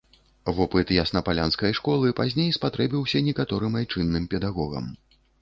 [0.59, 4.91] Вопыт яснапалянскай школы пазней спатрэбіўся некаторым айчынным педагогам.